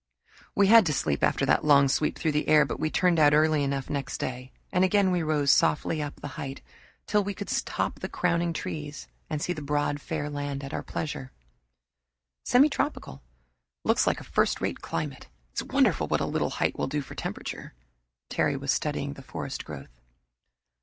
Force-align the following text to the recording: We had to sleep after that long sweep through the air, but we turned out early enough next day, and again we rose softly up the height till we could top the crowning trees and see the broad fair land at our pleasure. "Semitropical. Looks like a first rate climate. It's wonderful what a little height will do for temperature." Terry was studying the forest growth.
We 0.55 0.65
had 0.65 0.87
to 0.87 0.93
sleep 0.93 1.23
after 1.23 1.45
that 1.45 1.63
long 1.63 1.87
sweep 1.87 2.17
through 2.17 2.31
the 2.31 2.47
air, 2.47 2.65
but 2.65 2.79
we 2.79 2.89
turned 2.89 3.19
out 3.19 3.35
early 3.35 3.63
enough 3.63 3.87
next 3.87 4.17
day, 4.17 4.51
and 4.71 4.83
again 4.83 5.11
we 5.11 5.21
rose 5.21 5.51
softly 5.51 6.01
up 6.01 6.15
the 6.21 6.29
height 6.39 6.63
till 7.05 7.23
we 7.23 7.35
could 7.35 7.49
top 7.49 7.99
the 7.99 8.09
crowning 8.09 8.51
trees 8.51 9.07
and 9.29 9.39
see 9.39 9.53
the 9.53 9.61
broad 9.61 10.01
fair 10.01 10.27
land 10.27 10.63
at 10.63 10.73
our 10.73 10.81
pleasure. 10.81 11.31
"Semitropical. 12.43 13.21
Looks 13.85 14.07
like 14.07 14.19
a 14.19 14.23
first 14.23 14.59
rate 14.59 14.81
climate. 14.81 15.27
It's 15.51 15.61
wonderful 15.61 16.07
what 16.07 16.19
a 16.19 16.25
little 16.25 16.49
height 16.49 16.79
will 16.79 16.87
do 16.87 17.01
for 17.03 17.13
temperature." 17.13 17.75
Terry 18.31 18.57
was 18.57 18.71
studying 18.71 19.13
the 19.13 19.21
forest 19.21 19.63
growth. 19.63 20.01